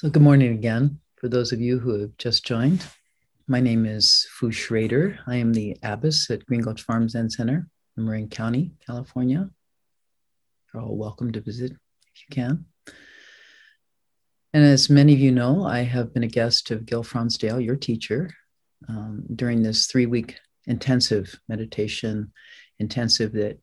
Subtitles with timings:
[0.00, 2.86] So, good morning again for those of you who have just joined.
[3.46, 5.18] My name is Fu Schroeder.
[5.26, 7.68] I am the abbess at Green Gulch Farm Zen Center
[7.98, 9.50] in Marin County, California.
[10.72, 12.64] You're all welcome to visit if you can.
[14.54, 17.76] And as many of you know, I have been a guest of Gil Fronsdal, your
[17.76, 18.30] teacher,
[18.88, 22.32] um, during this three week intensive meditation
[22.78, 23.58] intensive that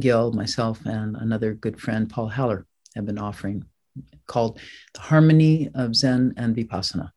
[0.00, 2.66] Gil, myself, and another good friend, Paul Haller,
[2.96, 3.66] have been offering
[4.26, 4.58] called
[4.94, 7.10] The Harmony of Zen and Vipassana.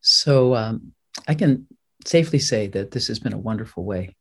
[0.00, 0.92] So um,
[1.26, 1.66] I can
[2.06, 4.16] safely say that this has been a wonderful way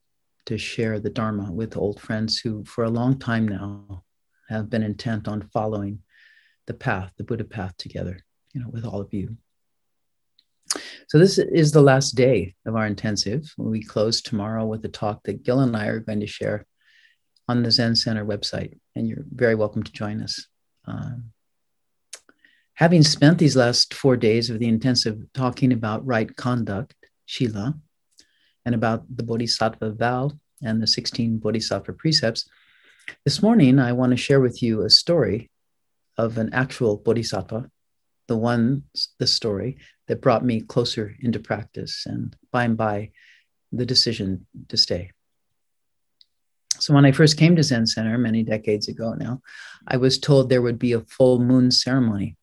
[0.45, 4.03] to share the Dharma with old friends who, for a long time now,
[4.49, 5.99] have been intent on following
[6.67, 8.19] the path, the Buddha path together,
[8.53, 9.37] you know, with all of you.
[11.07, 13.53] So this is the last day of our intensive.
[13.57, 16.65] We close tomorrow with a talk that Gil and I are going to share
[17.47, 20.47] on the Zen Center website, and you're very welcome to join us.
[20.85, 21.31] Um,
[22.73, 26.93] having spent these last four days of the intensive talking about right conduct,
[27.25, 27.75] Shila,
[28.65, 30.31] and about the Bodhisattva vow
[30.61, 32.49] and the 16 Bodhisattva precepts,
[33.23, 35.49] this morning I want to share with you a story
[36.17, 37.69] of an actual Bodhisattva,
[38.27, 38.83] the one,
[39.19, 43.11] the story that brought me closer into practice and by and by
[43.71, 45.11] the decision to stay.
[46.87, 49.41] So when I first came to Zen Center many decades ago now,
[49.89, 52.37] I was told there would be a full moon ceremony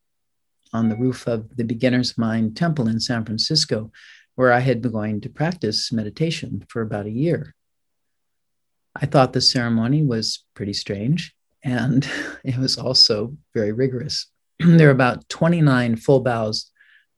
[0.71, 3.91] on the roof of the Beginner's Mind Temple in San Francisco,
[4.35, 7.55] where I had been going to practice meditation for about a year.
[8.95, 12.07] I thought the ceremony was pretty strange, and
[12.43, 14.27] it was also very rigorous.
[14.59, 16.69] there are about 29 full bows,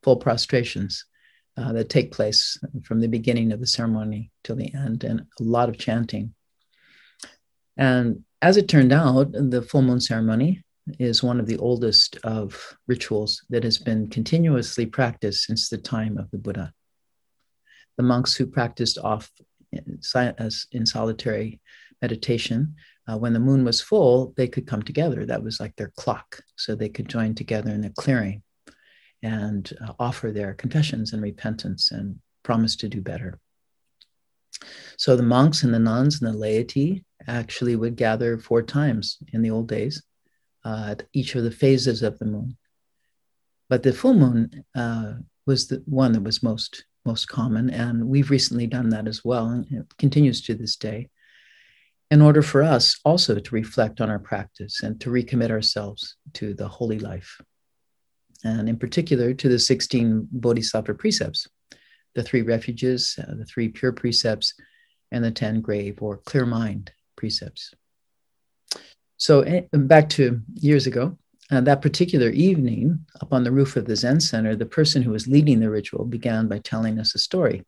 [0.02, 1.04] full prostrations
[1.58, 5.42] uh, that take place from the beginning of the ceremony till the end, and a
[5.42, 6.32] lot of chanting.
[7.78, 10.62] And as it turned out, the full moon ceremony
[10.98, 16.18] is one of the oldest of rituals that has been continuously practiced since the time
[16.18, 16.72] of the Buddha.
[17.96, 19.30] The monks who practiced off
[19.72, 21.60] in, solitary
[22.00, 22.74] meditation,
[23.08, 25.24] uh, when the moon was full, they could come together.
[25.24, 26.40] That was like their clock.
[26.56, 28.42] So they could join together in the clearing
[29.22, 33.38] and uh, offer their confessions and repentance and promise to do better.
[34.96, 39.42] So the monks and the nuns and the laity actually would gather four times in
[39.42, 40.02] the old days
[40.64, 42.56] uh, at each of the phases of the moon.
[43.68, 45.14] But the full moon uh,
[45.46, 49.46] was the one that was most most common, and we've recently done that as well,
[49.48, 51.08] and it continues to this day.
[52.10, 56.54] In order for us also to reflect on our practice and to recommit ourselves to
[56.54, 57.40] the holy life,
[58.44, 61.46] and in particular to the 16 bodhisattva precepts,
[62.18, 64.54] the three refuges, uh, the three pure precepts,
[65.12, 67.72] and the 10 grave or clear mind precepts.
[69.16, 71.16] So, eh, back to years ago,
[71.52, 75.12] uh, that particular evening, up on the roof of the Zen Center, the person who
[75.12, 77.64] was leading the ritual began by telling us a story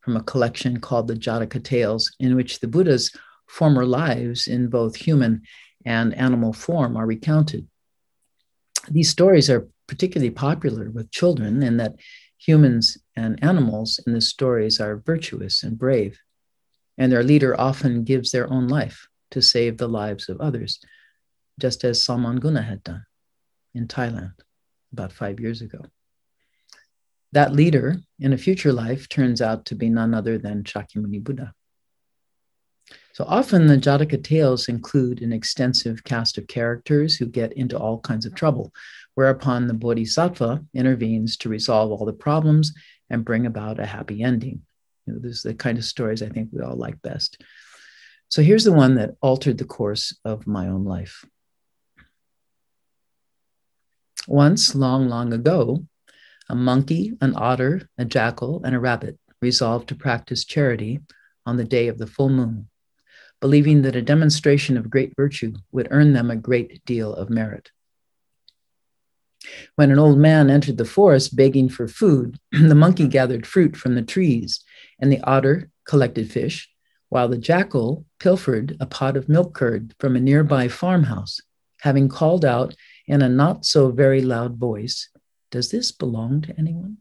[0.00, 3.12] from a collection called the Jataka Tales, in which the Buddha's
[3.46, 5.42] former lives in both human
[5.86, 7.68] and animal form are recounted.
[8.90, 11.94] These stories are particularly popular with children in that
[12.38, 16.18] humans and animals in the stories are virtuous and brave
[16.98, 20.80] and their leader often gives their own life to save the lives of others,
[21.58, 23.04] just as Salman Guna had done
[23.74, 24.34] in Thailand
[24.92, 25.80] about five years ago.
[27.32, 31.52] That leader in a future life turns out to be none other than Shakyamuni Buddha.
[33.12, 37.98] So often the Jataka tales include an extensive cast of characters who get into all
[38.00, 38.72] kinds of trouble,
[39.14, 42.72] whereupon the Bodhisattva intervenes to resolve all the problems
[43.10, 44.62] and bring about a happy ending.
[45.06, 47.42] You know, this is the kind of stories I think we all like best.
[48.28, 51.24] So here's the one that altered the course of my own life.
[54.26, 55.84] Once, long, long ago,
[56.48, 61.00] a monkey, an otter, a jackal, and a rabbit resolved to practice charity
[61.46, 62.68] on the day of the full moon,
[63.40, 67.70] believing that a demonstration of great virtue would earn them a great deal of merit.
[69.76, 73.94] When an old man entered the forest begging for food, the monkey gathered fruit from
[73.94, 74.64] the trees,
[75.00, 76.70] and the otter collected fish,
[77.08, 81.40] while the jackal pilfered a pot of milk curd from a nearby farmhouse,
[81.80, 82.74] having called out
[83.06, 85.10] in a not so very loud voice,
[85.50, 86.98] Does this belong to anyone?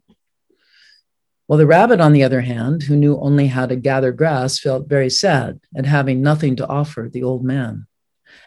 [1.47, 4.88] Well, the rabbit, on the other hand, who knew only how to gather grass, felt
[4.88, 7.88] very sad at having nothing to offer the old man,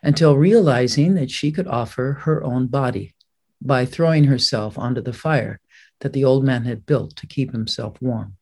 [0.03, 3.16] until realizing that she could offer her own body
[3.61, 5.61] by throwing herself onto the fire
[6.01, 8.37] that the old man had built to keep himself warm.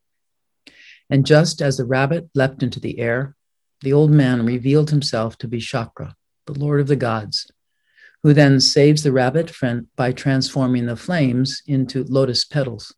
[1.08, 3.36] And just as the rabbit leapt into the air,
[3.82, 6.16] the old man revealed himself to be Shakra,
[6.46, 7.50] the Lord of the gods,
[8.22, 9.52] who then saves the rabbit
[9.96, 12.94] by transforming the flames into lotus petals.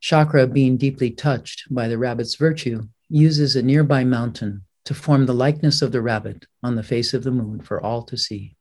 [0.00, 5.34] Shakra, being deeply touched by the rabbit's virtue, uses a nearby mountain to form the
[5.34, 8.56] likeness of the rabbit on the face of the moon for all to see.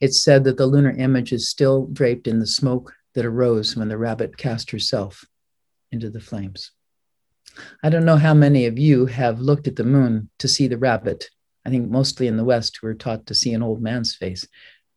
[0.00, 3.88] It's said that the lunar image is still draped in the smoke that arose when
[3.88, 5.24] the rabbit cast herself
[5.90, 6.72] into the flames.
[7.82, 10.76] I don't know how many of you have looked at the moon to see the
[10.76, 11.30] rabbit.
[11.64, 14.46] I think mostly in the West, who are taught to see an old man's face,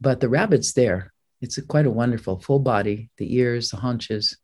[0.02, 1.14] but the rabbit's there.
[1.42, 4.38] It's a, quite a wonderful full body, the ears, the haunches.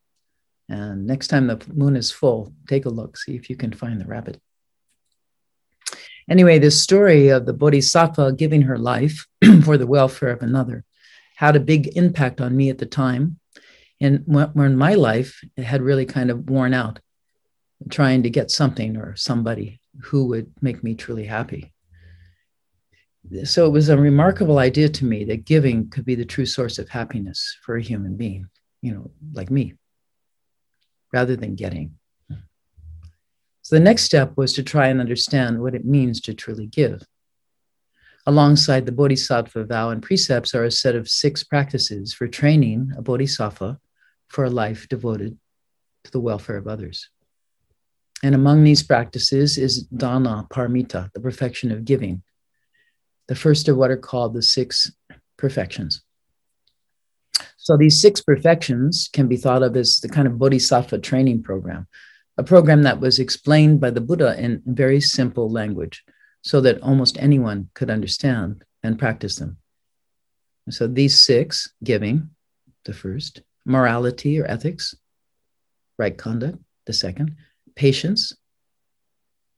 [0.69, 3.99] And next time the moon is full, take a look, see if you can find
[3.99, 4.39] the rabbit.
[6.29, 9.27] Anyway, this story of the Bodhisattva giving her life
[9.63, 10.83] for the welfare of another
[11.35, 13.39] had a big impact on me at the time.
[14.01, 16.99] And when my life had really kind of worn out,
[17.89, 21.73] trying to get something or somebody who would make me truly happy.
[23.43, 26.77] So it was a remarkable idea to me that giving could be the true source
[26.77, 28.47] of happiness for a human being,
[28.81, 29.73] you know, like me,
[31.11, 31.97] rather than getting.
[33.65, 37.01] So the next step was to try and understand what it means to truly give.
[38.27, 43.01] Alongside the Bodhisattva vow and precepts are a set of six practices for training a
[43.01, 43.79] Bodhisattva
[44.27, 45.39] for a life devoted
[46.03, 47.09] to the welfare of others.
[48.21, 52.21] And among these practices is dana paramita, the perfection of giving,
[53.27, 54.91] the first of what are called the six
[55.37, 56.03] perfections.
[57.57, 61.87] So these six perfections can be thought of as the kind of bodhisattva training program,
[62.37, 66.03] a program that was explained by the Buddha in very simple language
[66.41, 69.57] so that almost anyone could understand and practice them.
[70.69, 72.29] So these six giving,
[72.85, 74.95] the first, morality or ethics,
[75.97, 77.35] right conduct, the second,
[77.75, 78.35] patience,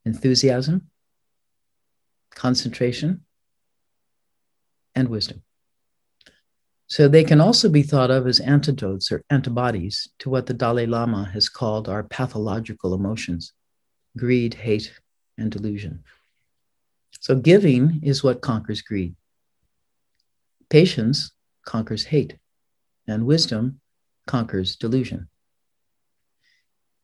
[0.05, 0.89] enthusiasm,
[2.35, 3.25] concentration,
[4.95, 5.43] and wisdom.
[6.87, 10.85] So they can also be thought of as antidotes or antibodies to what the Dalai
[10.85, 13.53] Lama has called our pathological emotions
[14.15, 14.91] greed, hate,
[15.37, 16.03] and delusion.
[17.19, 19.15] So giving is what conquers greed.
[20.69, 21.31] Patience
[21.65, 22.37] conquers hate,
[23.07, 23.79] and wisdom
[24.25, 25.27] conquers delusion.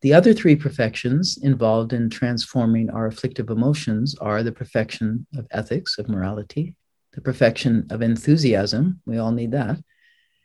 [0.01, 5.97] The other three perfections involved in transforming our afflictive emotions are the perfection of ethics,
[5.97, 6.75] of morality,
[7.13, 9.77] the perfection of enthusiasm, we all need that,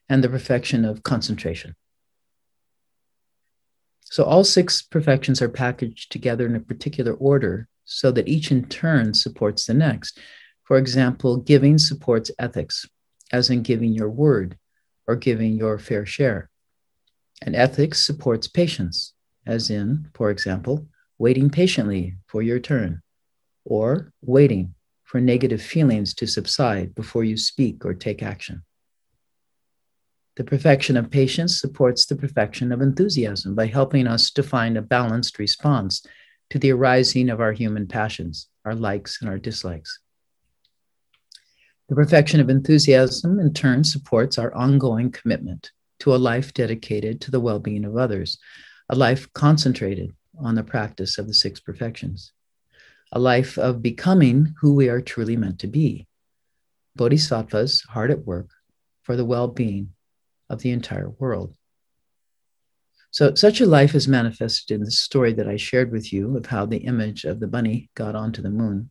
[0.09, 1.75] and the perfection of concentration.
[4.05, 8.67] So all six perfections are packaged together in a particular order so that each in
[8.67, 10.19] turn supports the next.
[10.65, 12.87] For example, giving supports ethics,
[13.33, 14.59] as in giving your word
[15.07, 16.51] or giving your fair share.
[17.43, 19.15] And ethics supports patience,
[19.47, 20.87] as in, for example,
[21.19, 23.03] waiting patiently for your turn,
[23.65, 24.75] or waiting
[25.09, 28.63] for negative feelings to subside before you speak or take action.
[30.37, 34.83] The perfection of patience supports the perfection of enthusiasm by helping us to find a
[34.83, 36.05] balanced response
[36.51, 39.99] to the arising of our human passions, our likes and our dislikes.
[41.89, 47.31] The perfection of enthusiasm, in turn, supports our ongoing commitment to a life dedicated to
[47.31, 48.39] the well being of others,
[48.91, 52.33] a life concentrated on the practice of the six perfections,
[53.13, 56.07] a life of becoming who we are truly meant to be.
[56.97, 58.51] Bodhisattvas hard at work
[59.03, 59.95] for the well being
[60.51, 61.55] of the entire world.
[63.11, 66.47] So, such a life is manifested in the story that I shared with you of
[66.47, 68.91] how the image of the bunny got onto the moon.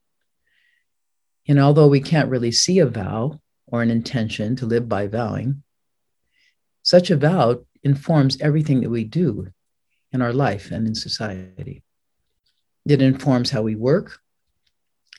[1.47, 5.63] And although we can't really see a vow or an intention to live by vowing,
[6.81, 9.47] such a vow informs everything that we do
[10.11, 11.83] in our life and in society.
[12.87, 14.19] It informs how we work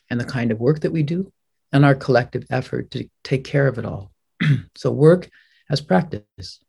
[0.09, 1.31] and the kind of work that we do
[1.71, 4.11] and our collective effort to take care of it all.
[4.77, 5.29] so, work
[5.71, 6.61] as practice,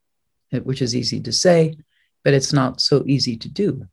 [0.51, 1.77] which is easy to say,
[2.23, 3.87] but it's not so easy to do.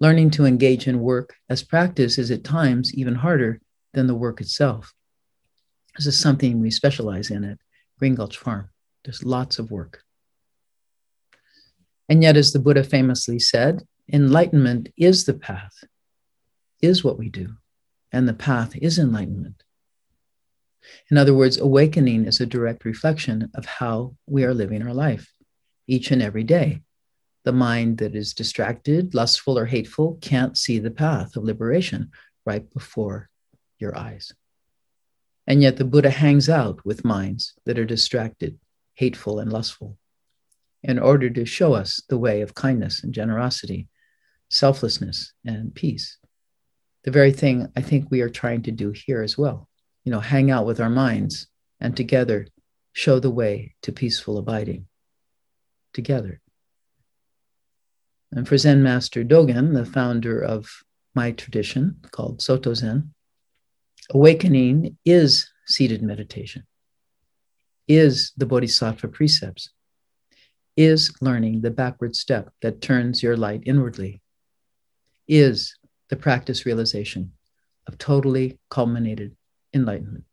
[0.00, 3.60] Learning to engage in work as practice is at times even harder
[3.94, 4.92] than the work itself.
[5.96, 7.58] This is something we specialize in at
[7.98, 8.68] Green Gulch Farm.
[9.04, 10.02] There's lots of work.
[12.08, 13.82] And yet, as the Buddha famously said,
[14.12, 15.84] enlightenment is the path,
[16.80, 17.56] is what we do,
[18.12, 19.62] and the path is enlightenment.
[21.10, 25.32] In other words, awakening is a direct reflection of how we are living our life
[25.86, 26.82] each and every day.
[27.44, 32.10] The mind that is distracted, lustful, or hateful can't see the path of liberation
[32.44, 33.28] right before
[33.78, 34.32] your eyes.
[35.46, 38.58] And yet the Buddha hangs out with minds that are distracted,
[38.94, 39.96] hateful, and lustful
[40.82, 43.88] in order to show us the way of kindness and generosity,
[44.50, 46.18] selflessness and peace.
[47.04, 49.68] The very thing I think we are trying to do here as well.
[50.04, 51.46] You know, hang out with our minds
[51.80, 52.48] and together
[52.92, 54.86] show the way to peaceful abiding.
[55.92, 56.40] Together.
[58.32, 60.68] And for Zen Master Dogen, the founder of
[61.14, 63.14] my tradition called Soto Zen,
[64.10, 66.64] awakening is seated meditation,
[67.86, 69.70] is the Bodhisattva precepts,
[70.76, 74.20] is learning the backward step that turns your light inwardly,
[75.26, 75.77] is
[76.08, 77.32] the practice realization
[77.86, 79.36] of totally culminated
[79.74, 80.24] enlightenment.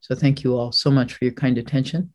[0.00, 2.12] So, thank you all so much for your kind attention.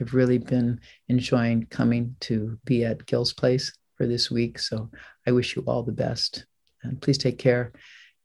[0.00, 4.58] I've really been enjoying coming to be at Gil's place for this week.
[4.58, 4.90] So,
[5.26, 6.46] I wish you all the best.
[6.82, 7.72] And please take care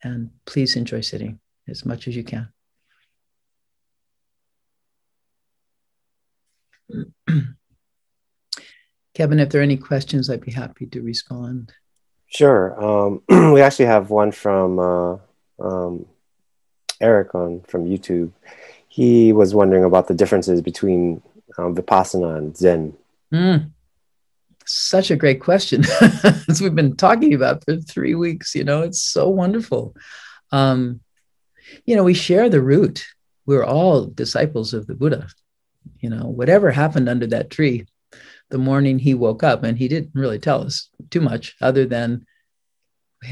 [0.03, 2.47] and please enjoy sitting as much as you can.
[9.15, 11.73] Kevin, if there are any questions, I'd be happy to respond.
[12.35, 12.75] Sure.
[12.83, 13.21] Um,
[13.53, 15.17] we actually have one from uh,
[15.57, 16.05] um,
[16.99, 18.31] Eric on from YouTube.
[18.89, 21.21] He was wondering about the differences between
[21.57, 22.93] um, Vipassana and Zen.
[23.33, 23.71] Mm.
[24.65, 25.85] Such a great question,
[26.49, 28.53] as we've been talking about for three weeks.
[28.53, 29.95] You know, it's so wonderful.
[30.51, 30.99] Um,
[31.85, 33.05] you know, we share the root.
[33.45, 35.27] We're all disciples of the Buddha.
[36.01, 37.85] You know, whatever happened under that tree,
[38.49, 42.25] the morning he woke up, and he didn't really tell us too much other than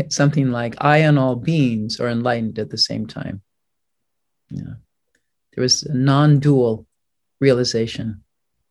[0.09, 3.41] something like, I and all beings are enlightened at the same time.
[4.49, 4.75] Yeah.
[5.55, 6.87] There was a non dual
[7.39, 8.23] realization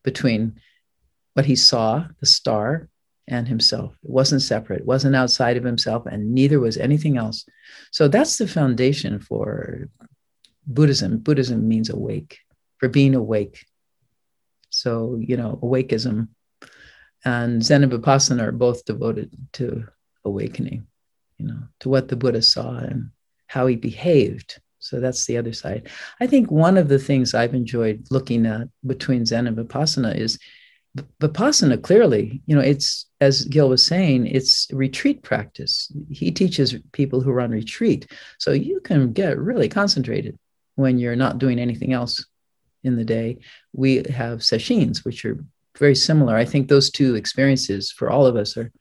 [0.03, 0.59] between
[1.33, 2.89] what he saw, the star,
[3.27, 3.95] and himself.
[4.03, 7.45] It wasn't separate, it wasn't outside of himself, and neither was anything else.
[7.91, 9.89] So that's the foundation for
[10.67, 11.19] Buddhism.
[11.19, 12.39] Buddhism means awake,
[12.77, 13.65] for being awake.
[14.73, 16.29] So, you know, awakeism
[17.23, 19.87] and Zen and Vipassana are both devoted to
[20.25, 20.87] awakening,
[21.37, 23.11] you know, to what the Buddha saw and
[23.47, 24.59] how he behaved.
[24.79, 25.89] So that's the other side.
[26.19, 30.39] I think one of the things I've enjoyed looking at between Zen and Vipassana is
[31.21, 35.91] Vipassana clearly, you know, it's as Gil was saying, it's retreat practice.
[36.09, 38.11] He teaches people who are on retreat.
[38.39, 40.37] So you can get really concentrated
[40.75, 42.25] when you're not doing anything else
[42.83, 43.39] in the day.
[43.73, 45.37] We have sesshins, which are
[45.77, 46.35] very similar.
[46.35, 48.71] I think those two experiences for all of us are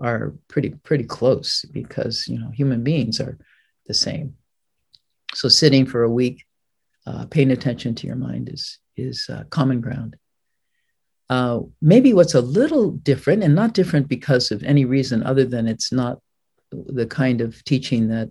[0.00, 3.38] are pretty pretty close because you know human beings are
[3.86, 4.34] the same.
[5.34, 6.44] So sitting for a week,
[7.06, 10.16] uh, paying attention to your mind is is uh, common ground.
[11.30, 15.66] Uh, maybe what's a little different, and not different because of any reason other than
[15.66, 16.18] it's not
[16.70, 18.28] the kind of teaching that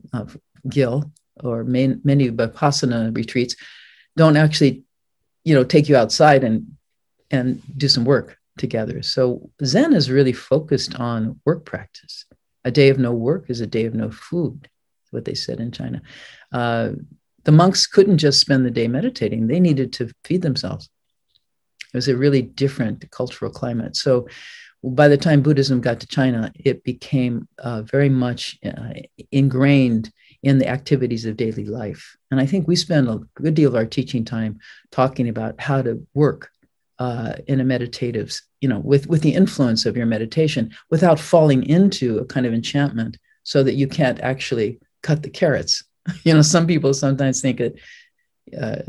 [0.70, 1.12] Gil
[1.44, 3.56] or main, many Vipassana retreats
[4.16, 4.84] don't actually
[5.44, 6.76] you know take you outside and
[7.32, 9.02] and do some work together.
[9.02, 12.26] So zen is really focused on work practice.
[12.64, 14.70] A day of no work is a day of no food
[15.12, 16.02] what they said in china.
[16.52, 16.92] Uh,
[17.44, 19.48] the monks couldn't just spend the day meditating.
[19.48, 20.90] They needed to feed themselves.
[21.94, 23.96] It was a really different cultural climate.
[23.96, 24.28] So
[24.84, 28.94] by the time buddhism got to china it became uh, very much uh,
[29.32, 30.12] ingrained
[30.44, 32.18] in the activities of daily life.
[32.30, 34.60] And I think we spend a good deal of our teaching time
[34.92, 36.50] talking about how to work
[37.00, 41.64] uh, in a meditative, you know, with, with the influence of your meditation without falling
[41.64, 45.84] into a kind of enchantment so that you can't actually cut the carrots.
[46.26, 47.76] You know, some people sometimes think that
[48.62, 48.82] uh,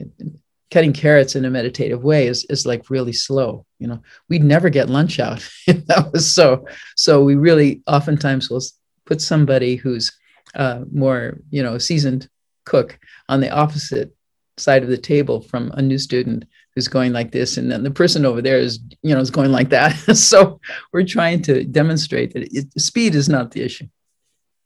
[0.73, 3.65] cutting carrots in a meditative way is, is like really slow.
[3.79, 6.67] You know, we'd never get lunch out if that was so.
[6.97, 8.63] So we really oftentimes will
[9.07, 10.11] put somebody who's
[10.55, 12.29] uh, more you know seasoned
[12.65, 12.99] cook
[13.29, 14.15] on the opposite
[14.57, 17.57] side of the table from a new student who's going like this.
[17.57, 19.95] And then the person over there is you know is going like that.
[20.17, 20.61] So
[20.93, 23.89] we're trying to demonstrate that it, speed is not the issue.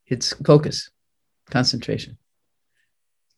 [0.06, 0.90] It's focus
[1.50, 2.18] concentration.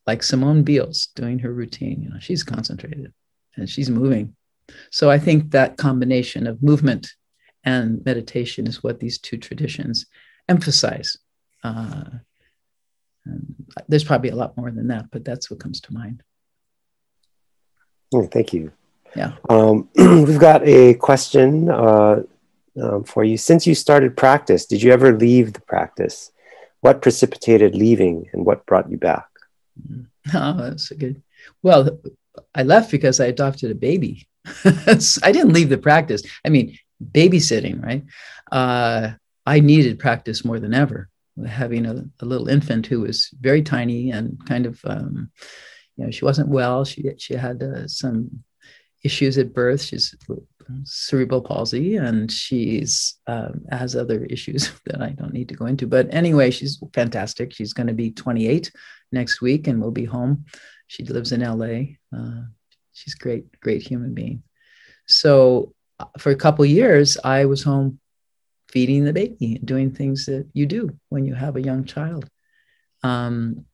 [0.06, 3.12] Like simone biles doing her routine you know she's concentrated
[3.56, 4.34] and she's moving.
[4.90, 7.12] So i think that combination of movement
[7.64, 10.06] and meditation is what these two traditions
[10.48, 11.16] emphasize
[11.62, 12.04] uh,
[13.24, 13.54] and
[13.88, 16.22] there's probably a lot more than that, but that's what comes to mind.
[18.14, 18.72] Oh, thank you.
[19.14, 19.32] Yeah.
[19.48, 22.22] Um, we've got a question uh,
[22.80, 23.36] um, for you.
[23.36, 26.32] Since you started practice, did you ever leave the practice?
[26.80, 29.26] What precipitated leaving and what brought you back?
[30.34, 31.22] Oh, that's a good.
[31.62, 31.98] Well,
[32.54, 34.28] I left because I adopted a baby.
[34.64, 36.22] I didn't leave the practice.
[36.44, 38.04] I mean, babysitting, right?
[38.52, 39.12] Uh,
[39.46, 41.08] I needed practice more than ever
[41.44, 45.30] having a, a, little infant who was very tiny and kind of, um,
[45.96, 46.84] you know, she wasn't well.
[46.84, 48.44] She she had uh, some
[49.02, 49.82] issues at birth.
[49.82, 50.14] She's
[50.84, 55.86] cerebral palsy, and she's um, has other issues that I don't need to go into.
[55.86, 57.52] But anyway, she's fantastic.
[57.52, 58.70] She's going to be 28
[59.12, 60.44] next week, and we'll be home.
[60.86, 61.96] She lives in LA.
[62.16, 62.42] Uh,
[62.92, 64.42] she's great, great human being.
[65.06, 67.99] So uh, for a couple years, I was home
[68.70, 72.28] feeding the baby and doing things that you do when you have a young child.
[73.02, 73.64] Um,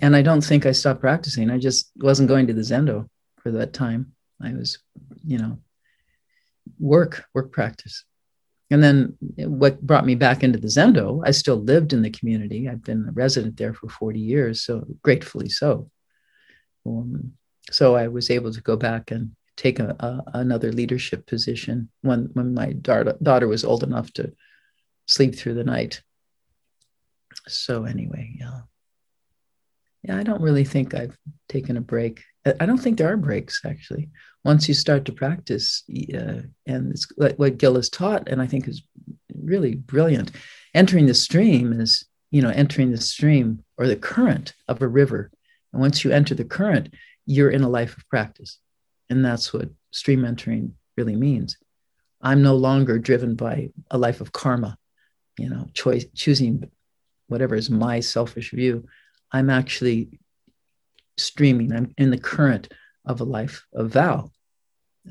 [0.00, 1.50] and I don't think I stopped practicing.
[1.50, 4.12] I just wasn't going to the Zendo for that time.
[4.42, 4.78] I was,
[5.26, 5.58] you know,
[6.78, 8.04] work, work practice.
[8.70, 12.68] And then what brought me back into the Zendo, I still lived in the community.
[12.68, 15.88] I've been a resident there for 40 years, so gratefully so.
[16.84, 17.32] Um,
[17.70, 22.30] so I was able to go back and take a, a, another leadership position when,
[22.34, 24.32] when my daughter, daughter was old enough to
[25.06, 26.02] sleep through the night.
[27.48, 28.60] So anyway, yeah.
[30.02, 31.16] Yeah, I don't really think I've
[31.48, 32.22] taken a break.
[32.60, 34.10] I don't think there are breaks actually.
[34.44, 35.82] Once you start to practice,
[36.14, 38.82] uh, and it's like what Gil has taught, and I think is
[39.42, 40.30] really brilliant.
[40.74, 45.32] Entering the stream is, you know, entering the stream or the current of a river.
[45.72, 46.94] And once you enter the current,
[47.24, 48.60] you're in a life of practice,
[49.10, 51.56] and that's what stream entering really means.
[52.20, 54.76] I'm no longer driven by a life of karma,
[55.38, 56.70] you know, choice choosing
[57.28, 58.86] whatever is my selfish view.
[59.32, 60.18] I'm actually
[61.16, 62.72] streaming, I'm in the current
[63.04, 64.30] of a life of vow,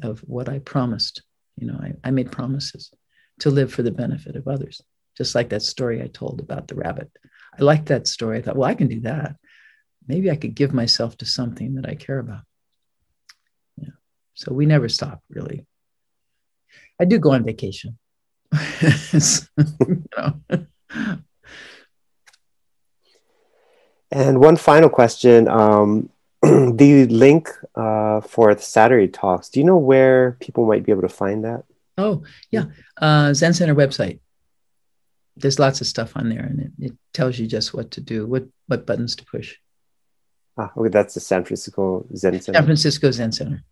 [0.03, 1.23] of what I promised.
[1.57, 2.91] You know, I, I made promises
[3.39, 4.81] to live for the benefit of others,
[5.15, 7.09] just like that story I told about the rabbit.
[7.57, 8.37] I liked that story.
[8.37, 9.35] I thought, well, I can do that.
[10.07, 12.43] Maybe I could give myself to something that I care about.
[14.35, 15.65] So we never stop, really.
[16.99, 17.97] I do go on vacation.
[18.81, 20.41] you know.
[24.11, 25.47] And one final question.
[25.47, 26.09] Um,
[26.41, 31.01] the link uh, for the Saturday talks, do you know where people might be able
[31.01, 31.63] to find that?
[31.97, 32.65] Oh, yeah.
[32.97, 34.19] Uh, Zen Center website.
[35.37, 38.25] There's lots of stuff on there and it, it tells you just what to do,
[38.25, 39.55] what, what buttons to push.
[40.57, 42.57] Ah, okay, that's the San Francisco Zen Center.
[42.57, 43.63] San Francisco Zen Center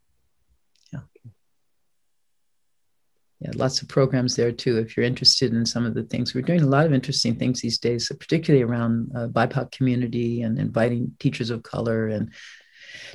[3.44, 4.78] yeah, lots of programs there too.
[4.78, 7.60] If you're interested in some of the things, we're doing a lot of interesting things
[7.60, 12.32] these days, particularly around uh, BIPOC community and inviting teachers of color and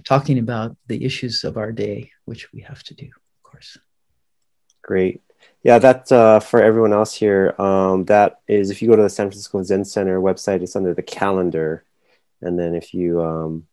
[0.05, 3.79] talking about the issues of our day, which we have to do, of course.
[4.83, 5.22] Great.
[5.62, 7.55] Yeah, that's uh, for everyone else here.
[7.59, 10.92] Um, that is, if you go to the San Francisco Zen Center website, it's under
[10.92, 11.85] the calendar.
[12.42, 13.66] And then if you um,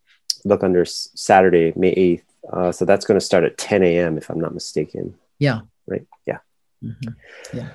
[0.45, 4.29] look under Saturday, May 8th, uh, so that's going to start at 10 a.m., if
[4.29, 5.15] I'm not mistaken.
[5.39, 5.62] Yeah.
[5.88, 6.05] Right.
[6.25, 6.39] Yeah.
[6.84, 7.58] Mm-hmm.
[7.58, 7.69] Yeah.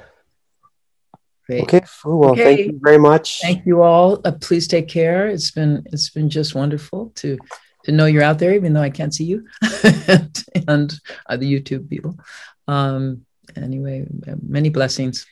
[1.46, 1.62] Great.
[1.62, 1.82] Okay.
[2.04, 2.44] Well, okay.
[2.44, 3.40] thank you very much.
[3.40, 4.20] Thank you all.
[4.24, 5.26] Uh, please take care.
[5.26, 7.38] It's been it's been just wonderful to
[7.84, 9.46] to know you're out there, even though I can't see you,
[10.68, 12.16] and, uh, the YouTube people.
[12.68, 14.06] Um, anyway,
[14.46, 15.26] many blessings.